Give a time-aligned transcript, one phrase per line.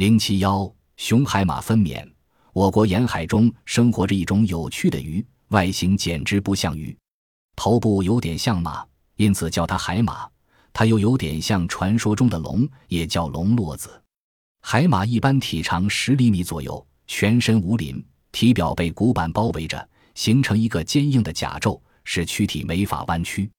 [0.00, 2.02] 零七幺，雄海马分娩。
[2.54, 6.96] 我国沿海中生活着一种有趣的鱼，外形简直不像鱼，
[7.54, 8.82] 头部有点像马，
[9.16, 10.26] 因此叫它海马。
[10.72, 13.90] 它又有点像传说中的龙，也叫龙络子。
[14.62, 23.50] 海马一般体长十厘米左右，全身无鳞，体表被骨板包围着，形成一个坚硬的甲胄，使躯体没法弯曲。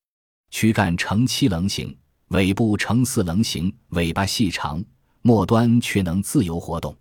[0.50, 1.96] 躯干呈七棱形，
[2.30, 4.84] 尾部呈四棱形，尾巴细长，
[5.22, 6.96] 末端却能自由活动。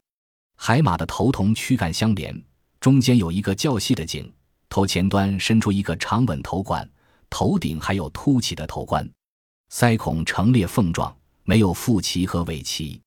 [0.57, 2.39] 海马的头同躯干相连，
[2.81, 4.33] 中间有一个较细的颈，
[4.69, 6.89] 头前端伸出一个长吻头管，
[7.29, 9.09] 头顶还有凸起的头冠，
[9.71, 13.01] 鳃孔呈裂缝状，没有腹鳍和尾鳍。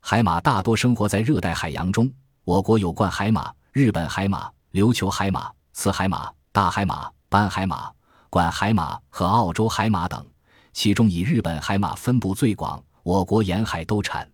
[0.00, 2.12] 海马大多生活在热带海洋中，
[2.44, 7.90] 我国有冠海马、日本海马、琉球海马、雌海马、大海马、斑海马。
[8.30, 10.26] 管海马和澳洲海马等，
[10.72, 14.26] 其中以日本海马分布最广，我国沿海都产。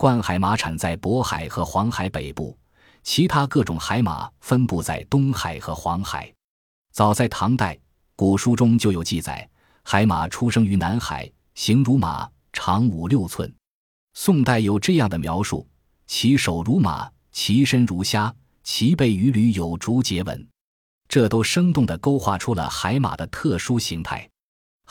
[0.00, 2.56] 冠海马产在渤海和黄海北部，
[3.02, 6.32] 其他各种海马分布在东海和黄海。
[6.90, 7.78] 早在唐代，
[8.16, 9.46] 古书中就有记载，
[9.82, 13.54] 海马出生于南海，形如马，长五六寸。
[14.14, 15.68] 宋代有这样的描述：
[16.06, 20.48] 其手如马，其身如虾，其背与履有竹节纹。
[21.08, 24.26] 这都生动地勾画出了海马的特殊形态。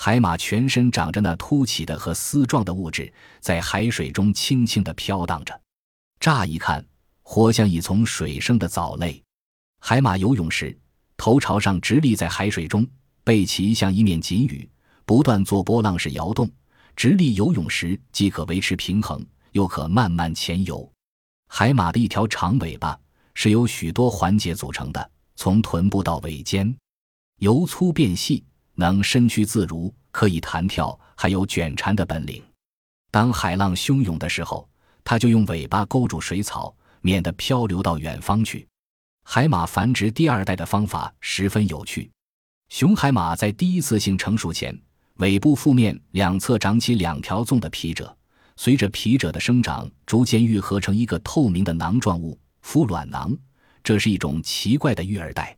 [0.01, 5.61] 海马全身长着那凸起的和丝状的物质，在海水中轻轻地飘荡着，
[6.21, 6.85] 乍一看，
[7.21, 9.21] 活像一丛水生的藻类。
[9.81, 10.73] 海马游泳时，
[11.17, 12.87] 头朝上直立在海水中，
[13.25, 14.69] 背鳍像一面锦羽，
[15.03, 16.49] 不断做波浪式摇动。
[16.95, 20.89] 直立游泳时，既可维持平衡，又可慢慢潜游。
[21.49, 22.97] 海马的一条长尾巴
[23.33, 25.11] 是由许多环节组成的。
[25.35, 26.73] 从臀部到尾尖，
[27.39, 28.45] 由粗变细，
[28.79, 32.41] 能身躯自如，可以弹跳，还有卷蝉的本领。
[33.11, 34.67] 当海浪汹涌的时候，
[35.03, 38.65] 它就用尾巴勾住水草，免得漂流到远方去。
[39.25, 42.09] 海马繁殖第二代的方法十分有趣。
[42.69, 44.73] 雄海马在第一次性成熟前，
[45.15, 48.15] 尾部腹面两侧长起两条纵的皮褶，
[48.55, 53.35] 随着皮褶的生长，逐渐愈合成一个透明的囊状物——孵卵囊。
[53.83, 55.57] 这是一种奇怪的育儿袋。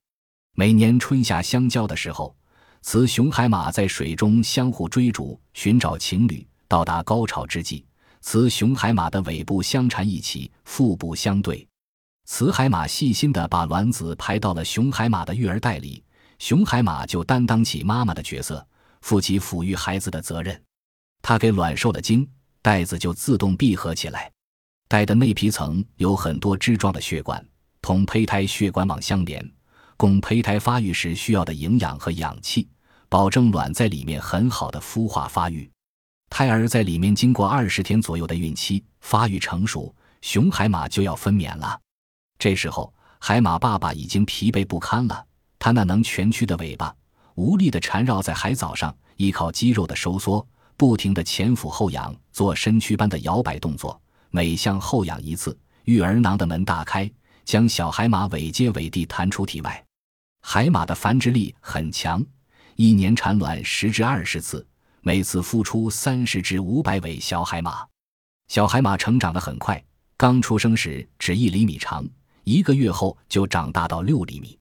[0.56, 2.36] 每年春夏相交的时候，
[2.82, 6.46] 雌雄海马在水中相互追逐，寻找情侣。
[6.68, 7.86] 到达高潮之际，
[8.22, 11.68] 雌雄海马的尾部相缠一起，腹部相对。
[12.26, 16.04] 雌海马细心地把卵子排到了雄海马的育儿袋里，
[16.40, 18.66] 雄海马就担当起妈妈的角色，
[19.02, 20.60] 负起抚育孩子的责任。
[21.22, 22.28] 它给卵受了精，
[22.62, 24.32] 袋子就自动闭合起来。
[24.88, 27.46] 袋的内皮层有很多枝状的血管。
[27.82, 29.44] 同胚胎血管网相连，
[29.98, 32.70] 供胚胎发育时需要的营养和氧气，
[33.12, 35.70] 保证卵在里面很好的孵化发育。
[36.30, 41.78] 胎儿在里面经过二十天左右的孕期，发育成熟，雄海马就要分娩了。
[42.40, 45.26] 这时候，海马爸爸已经疲惫不堪了，
[45.60, 46.96] 他那能蜷曲的尾巴
[47.36, 50.48] 无力地缠绕在海藻上，依靠肌肉的收缩，
[50.78, 54.02] 不停地前俯后仰，做身躯般的摇摆动作。
[54.30, 57.12] 每向后仰一次，育儿囊的门大开。
[57.44, 59.84] 将小海马尾接尾地弹出体外，
[60.44, 62.24] 海马的繁殖力很强，
[62.76, 64.66] 一年产卵十至二十次，
[65.02, 67.86] 每次孵出三十至五百尾小海马。
[68.48, 69.82] 小海马成长得很快，
[70.18, 72.08] 刚出生时只一厘米长，
[72.44, 74.58] 一个月后就长大到六厘米，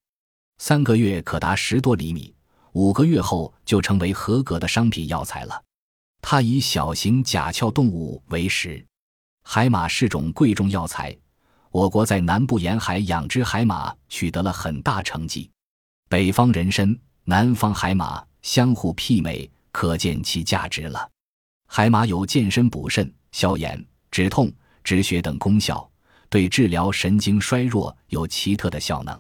[0.59, 2.34] 三个月可达十多厘米，
[2.72, 5.62] 五个月后就成为合格的商品药材了。
[6.22, 8.84] 它以小型甲壳动物为食，
[9.42, 11.16] 海马是种贵重药材。
[11.71, 15.50] 我国在南部沿海养殖海马取得了很大成绩，
[16.09, 16.98] 北方人参、
[17.30, 21.08] 南方海马相互媲美，可见其价值了。
[21.68, 24.52] 海马有健身补肾、消炎、止痛、
[24.82, 25.88] 止血等功效，
[26.28, 29.16] 对治疗神经衰弱有奇特的效能。